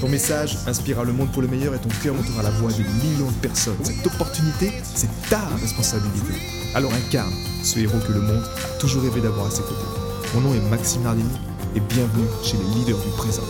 [0.00, 2.82] Ton message inspirera le monde pour le meilleur et ton cœur montera la voix de
[2.82, 3.82] millions de personnes.
[3.82, 6.34] Cette opportunité, c'est ta responsabilité.
[6.74, 9.86] Alors incarne ce héros que le monde a toujours rêvé d'avoir à ses côtés.
[10.34, 11.30] Mon nom est Maxime Nardini
[11.74, 13.42] et bienvenue chez les leaders du présent.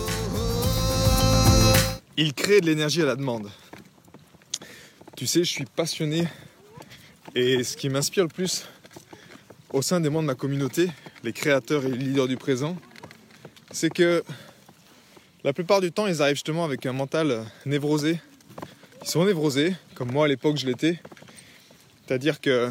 [2.15, 3.49] Il crée de l'énergie à la demande.
[5.17, 6.29] Tu sais, je suis passionné
[7.35, 8.65] et ce qui m'inspire le plus
[9.73, 10.91] au sein des membres de ma communauté,
[11.25, 12.77] les créateurs et les leaders du présent,
[13.71, 14.23] c'est que
[15.43, 18.19] la plupart du temps, ils arrivent justement avec un mental névrosé.
[19.03, 20.99] Ils sont névrosés, comme moi à l'époque je l'étais.
[22.05, 22.69] C'est-à-dire que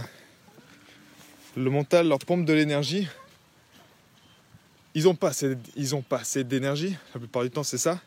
[1.56, 3.08] le mental leur pompe de l'énergie.
[4.94, 5.56] Ils n'ont pas assez,
[6.10, 6.96] assez d'énergie.
[7.14, 8.00] La plupart du temps, c'est ça.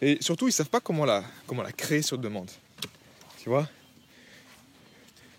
[0.00, 2.50] Et surtout, ils savent pas comment la, comment la créer sur demande.
[3.42, 3.68] Tu vois?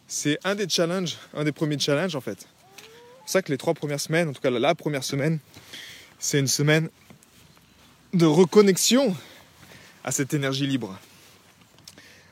[0.08, 2.40] C'est un des challenges, un des premiers challenges en fait.
[2.40, 2.86] C'est
[3.20, 5.40] pour ça que les trois premières semaines, en tout cas la première semaine,
[6.18, 6.90] c'est une semaine
[8.14, 9.16] de reconnexion
[10.04, 10.98] à cette énergie libre.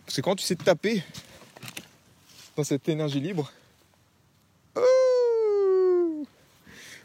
[0.06, 1.04] Parce que quand tu sais taper
[2.56, 3.52] dans cette énergie libre,
[4.76, 6.26] oh,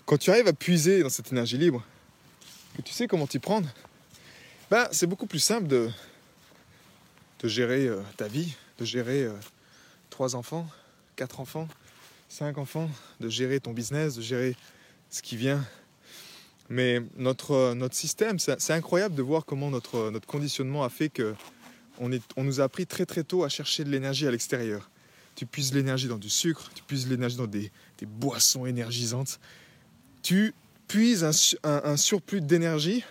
[0.07, 1.85] quand tu arrives à puiser dans cette énergie libre,
[2.77, 3.69] que tu sais comment t'y prendre,
[4.71, 5.91] ben, c'est beaucoup plus simple de,
[7.41, 9.37] de gérer euh, ta vie, de gérer euh,
[10.09, 10.67] trois enfants,
[11.17, 11.69] quatre enfants,
[12.31, 12.89] cinq enfants,
[13.21, 14.57] de gérer ton business, de gérer
[15.11, 15.63] ce qui vient
[16.69, 21.35] mais notre, notre système, c'est incroyable de voir comment notre, notre conditionnement a fait que
[21.99, 24.91] on, est, on nous a appris très très tôt à chercher de l'énergie à l'extérieur.
[25.35, 29.41] Tu puises l'énergie dans du sucre, tu puises l'énergie dans des, des, boissons énergisantes.
[30.23, 30.55] Tu
[30.89, 33.03] puises un, un, surplus d'énergie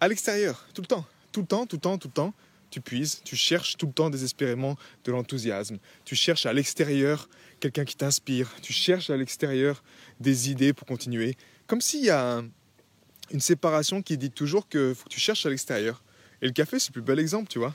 [0.00, 1.06] à l'extérieur, tout le temps.
[1.32, 2.34] Tout le temps, tout le temps, tout le temps.
[2.70, 5.78] Tu puises, tu cherches tout le temps désespérément de l'enthousiasme.
[6.04, 7.28] Tu cherches à l'extérieur
[7.60, 8.50] quelqu'un qui t'inspire.
[8.62, 9.82] Tu cherches à l'extérieur
[10.18, 11.36] des idées pour continuer.
[11.68, 12.48] Comme s'il y a un,
[13.30, 16.02] une séparation qui dit toujours que tu cherches à l'extérieur.
[16.42, 17.74] Et le café, c'est le plus bel exemple, tu vois.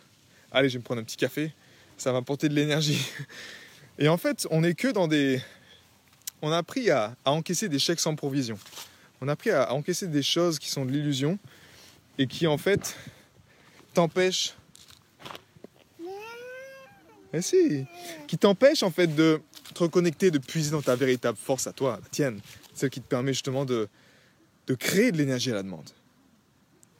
[0.51, 1.53] Allez, je vais me prendre un petit café,
[1.97, 3.05] ça va apporter de l'énergie.
[3.99, 5.41] Et en fait, on n'est que dans des.
[6.41, 8.57] On a appris à, encaisser des chèques sans provision.
[9.19, 11.37] On a appris à, encaisser des choses qui sont de l'illusion
[12.17, 12.95] et qui, en fait,
[13.93, 14.53] t'empêchent.
[17.33, 17.85] Eh si
[18.27, 19.41] Qui t'empêchent, en fait, de
[19.73, 22.39] te reconnecter, de puiser dans ta véritable force à toi, la tienne.
[22.73, 23.89] Celle qui te permet justement de,
[24.69, 25.89] de créer de l'énergie à la demande,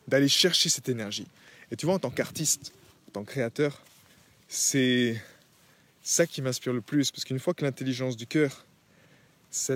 [0.07, 1.28] d'aller chercher cette énergie.
[1.72, 2.74] Et tu vois, en tant qu'artiste,
[3.07, 3.80] en tant que créateur,
[4.47, 5.22] c'est
[6.02, 8.66] ça qui m'inspire le plus, parce qu'une fois que l'intelligence du cœur,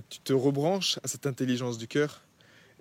[0.09, 2.23] tu te rebranches à cette intelligence du cœur,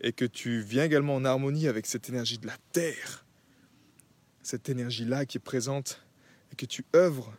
[0.01, 3.27] et que tu viens également en harmonie avec cette énergie de la terre,
[4.43, 6.01] cette énergie-là qui est présente,
[6.53, 7.35] et que tu œuvres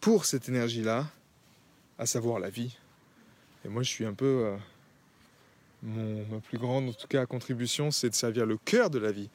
[0.00, 1.10] pour cette énergie-là,
[1.98, 2.74] à savoir la vie.
[3.66, 4.46] Et moi, je suis un peu...
[4.46, 4.56] Euh,
[5.86, 9.28] ma plus grande en tout cas contribution, c'est de servir le cœur de la vie.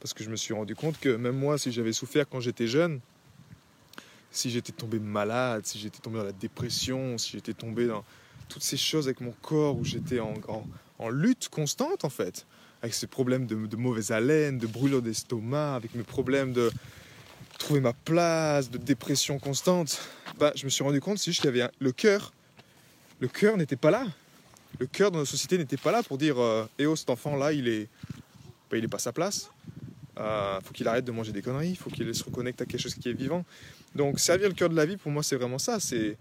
[0.00, 2.66] Parce que je me suis rendu compte que même moi, si j'avais souffert quand j'étais
[2.66, 3.00] jeune,
[4.30, 8.04] si j'étais tombé malade, si j'étais tombé dans la dépression, si j'étais tombé dans
[8.48, 12.46] toutes ces choses avec mon corps où j'étais en, lutte constante en fait,
[12.82, 16.70] avec ces problèmes de, de mauvaise haleine, de brûlure d'estomac, avec mes problèmes de
[17.58, 20.00] trouver ma place, de dépression constante,
[20.38, 22.32] bah, je me suis rendu compte si avait le cœur,
[23.20, 24.06] le cœur n'était pas là
[24.78, 27.46] le cœur de notre société n'était pas là pour dire euh, Eh oh, cet enfant-là,
[27.46, 27.68] bah, il
[28.84, 29.50] est pas sa place.
[30.18, 31.76] Euh, faut qu'il arrête de manger des conneries.
[31.76, 33.44] Faut qu'il se reconnecte à quelque chose qui est vivant.
[33.94, 35.80] Donc, servir le cœur de la vie, pour moi, c'est vraiment ça.
[35.80, 36.16] C'est,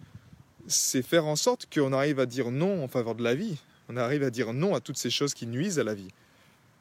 [0.68, 3.58] c'est faire en sorte qu'on arrive à dire non en faveur de la vie.
[3.90, 6.10] On arrive à dire non à toutes ces choses qui nuisent à la vie.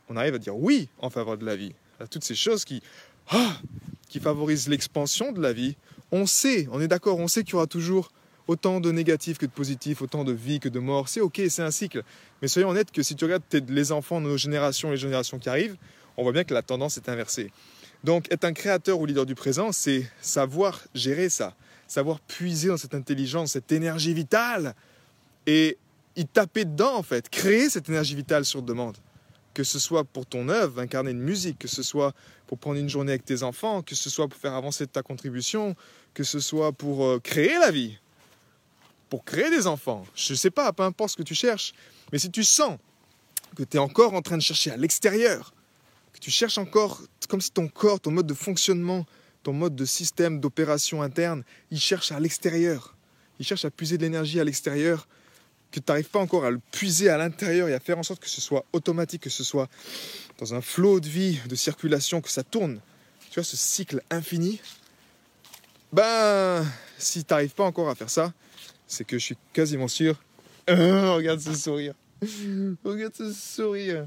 [0.08, 1.74] On arrive à dire oui en faveur de la vie.
[2.00, 2.82] À toutes ces choses qui,
[3.30, 3.58] ah,
[4.08, 5.76] qui favorisent l'expansion de la vie.
[6.10, 8.10] On sait, on est d'accord, on sait qu'il y aura toujours
[8.48, 11.08] autant de négatifs que de positifs, autant de vie que de mort.
[11.08, 12.02] C'est ok, c'est un cycle.
[12.42, 15.48] Mais soyons honnêtes que si tu regardes les enfants de nos générations, les générations qui
[15.48, 15.76] arrivent,
[16.16, 17.52] on voit bien que la tendance est inversée.
[18.02, 21.54] Donc être un créateur ou leader du présent, c'est savoir gérer ça,
[21.86, 24.74] savoir puiser dans cette intelligence, cette énergie vitale
[25.46, 25.76] et
[26.16, 28.96] y taper dedans en fait, créer cette énergie vitale sur demande.
[29.52, 32.14] Que ce soit pour ton œuvre, incarner une musique, que ce soit
[32.46, 35.74] pour prendre une journée avec tes enfants, que ce soit pour faire avancer ta contribution,
[36.14, 37.98] que ce soit pour euh, créer la vie
[39.08, 40.04] pour créer des enfants.
[40.14, 41.72] Je ne sais pas, peu importe ce que tu cherches.
[42.12, 42.78] Mais si tu sens
[43.56, 45.52] que tu es encore en train de chercher à l'extérieur,
[46.12, 49.06] que tu cherches encore, comme si ton corps, ton mode de fonctionnement
[49.42, 52.94] ton mode de système d'opération interne, il cherche à l'extérieur.
[53.38, 55.08] Il cherche à puiser de l'énergie à l'extérieur,
[55.70, 58.20] que tu n'arrives pas encore à le puiser à l'intérieur et à faire en sorte
[58.20, 59.68] que ce soit automatique, que ce soit
[60.38, 62.80] dans un flot de vie, de circulation, que ça tourne.
[63.30, 64.60] Tu vois, ce cycle infini.
[65.92, 66.62] Ben,
[66.98, 68.32] si tu n'arrives pas encore à faire ça,
[68.88, 70.16] c'est que je suis quasiment sûr.
[70.68, 71.94] regarde ce sourire.
[72.84, 74.06] regarde ce sourire.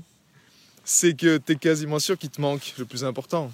[0.83, 3.51] C'est que tu es quasiment sûr qu'il te manque le plus important.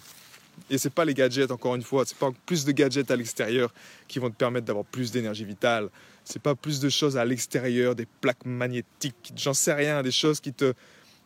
[0.69, 3.71] Et c'est pas les gadgets, encore une fois, c'est pas plus de gadgets à l'extérieur
[4.07, 5.89] qui vont te permettre d'avoir plus d'énergie vitale.
[6.23, 10.39] C'est pas plus de choses à l'extérieur, des plaques magnétiques, j'en sais rien, des choses
[10.39, 10.73] qui te,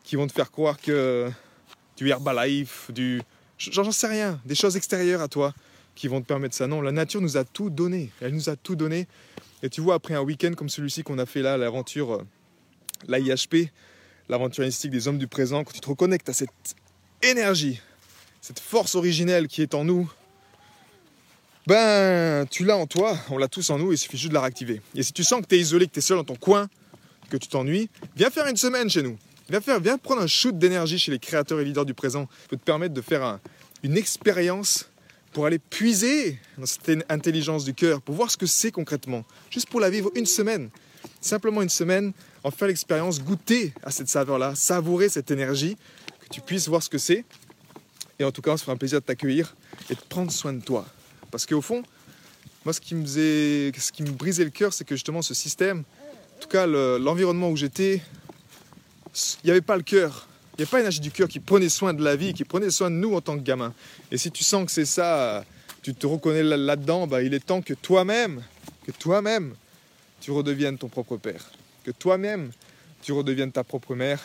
[0.04, 1.30] qui vont te faire croire que
[1.96, 3.22] du Herbalife, du,
[3.56, 5.54] j'en sais rien, des choses extérieures à toi
[5.94, 6.66] qui vont te permettre ça.
[6.66, 8.10] Non, la nature nous a tout donné.
[8.20, 9.06] Elle nous a tout donné.
[9.62, 12.22] Et tu vois, après un week-end comme celui-ci qu'on a fait là, l'aventure, euh,
[13.08, 13.70] l'AIHP,
[14.28, 16.50] l'aventure mystique des hommes du présent, quand tu te reconnectes à cette
[17.22, 17.80] énergie,
[18.40, 20.10] cette force originelle qui est en nous,
[21.66, 24.40] ben, tu l'as en toi, on l'a tous en nous, il suffit juste de la
[24.40, 24.80] réactiver.
[24.96, 26.68] Et si tu sens que tu es isolé, que tu es seul dans ton coin,
[27.30, 29.16] que tu t'ennuies, viens faire une semaine chez nous.
[29.48, 32.28] Viens, faire, viens prendre un shoot d'énergie chez les créateurs et leaders du présent.
[32.42, 33.38] Ça peut te permettre de faire
[33.84, 34.88] une expérience
[35.32, 39.24] pour aller puiser dans cette intelligence du cœur, pour voir ce que c'est concrètement.
[39.50, 40.70] Juste pour la vivre une semaine.
[41.20, 42.12] Simplement une semaine,
[42.44, 45.76] en faire l'expérience, goûter à cette saveur-là, savourer cette énergie,
[46.20, 47.24] que tu puisses voir ce que c'est.
[48.18, 49.56] Et en tout cas, on se fera un plaisir de t'accueillir
[49.90, 50.86] et de prendre soin de toi.
[51.30, 51.82] Parce qu'au fond,
[52.64, 55.34] moi, ce qui me, faisait, ce qui me brisait le cœur, c'est que justement, ce
[55.34, 55.78] système,
[56.36, 58.02] en tout cas, l'environnement où j'étais,
[59.42, 60.28] il n'y avait pas le cœur.
[60.52, 62.70] Il n'y avait pas l'énergie du cœur qui prenait soin de la vie, qui prenait
[62.70, 63.72] soin de nous en tant que gamin.
[64.10, 65.44] Et si tu sens que c'est ça,
[65.82, 68.42] tu te reconnais là-dedans, bah, il est temps que toi-même,
[68.86, 69.54] que toi-même,
[70.20, 71.50] tu redeviennes ton propre père.
[71.84, 72.52] Que toi-même,
[73.00, 74.20] tu redeviennes ta propre mère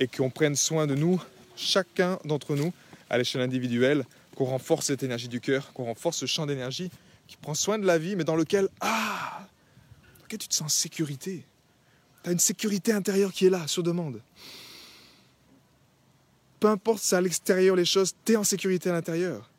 [0.00, 1.22] et qu'on prenne soin de nous,
[1.56, 2.72] chacun d'entre nous,
[3.10, 6.90] à l'échelle individuelle, qu'on renforce cette énergie du cœur, qu'on renforce ce champ d'énergie
[7.28, 9.46] qui prend soin de la vie, mais dans lequel, ah,
[10.18, 11.44] dans lequel tu te sens en sécurité.
[12.24, 14.20] Tu as une sécurité intérieure qui est là, sur demande.
[16.60, 19.50] Peu importe si à l'extérieur les choses, tu es en sécurité à l'intérieur.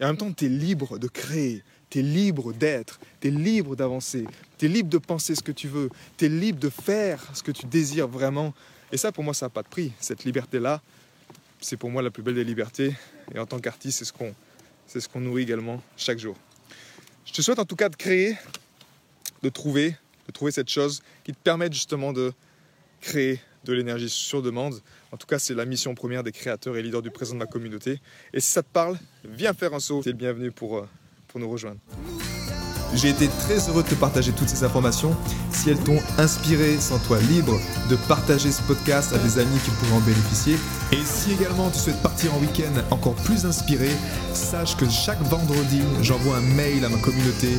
[0.00, 3.30] Et en même temps, tu es libre de créer, tu es libre d'être, tu es
[3.30, 4.24] libre d'avancer,
[4.58, 7.42] tu es libre de penser ce que tu veux, tu es libre de faire ce
[7.42, 8.52] que tu désires vraiment.
[8.92, 9.92] Et ça, pour moi, ça n'a pas de prix.
[10.00, 10.82] Cette liberté-là,
[11.60, 12.94] c'est pour moi la plus belle des libertés.
[13.34, 14.34] Et en tant qu'artiste, c'est ce qu'on
[14.88, 16.34] c'est ce qu'on nourrit également chaque jour.
[17.26, 18.36] Je te souhaite en tout cas de créer,
[19.42, 19.94] de trouver,
[20.26, 22.32] de trouver cette chose qui te permette justement de
[23.02, 23.38] créer
[23.72, 24.80] de l'énergie sur demande.
[25.12, 27.46] En tout cas, c'est la mission première des créateurs et leaders du présent de ma
[27.46, 28.00] communauté.
[28.32, 30.02] Et si ça te parle, viens faire un saut.
[30.02, 30.88] Tu es le bienvenu pour, euh,
[31.28, 31.80] pour nous rejoindre.
[32.94, 35.14] J'ai été très heureux de te partager toutes ces informations.
[35.52, 37.60] Si elles t'ont inspiré, sens-toi libre
[37.90, 40.56] de partager ce podcast à des amis qui pourraient en bénéficier.
[40.92, 43.90] Et si également tu souhaites partir en week-end encore plus inspiré,
[44.32, 47.58] sache que chaque vendredi, j'envoie un mail à ma communauté.